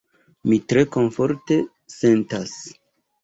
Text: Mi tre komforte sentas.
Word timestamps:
Mi 0.51 0.57
tre 0.71 0.81
komforte 0.95 1.59
sentas. 1.97 2.57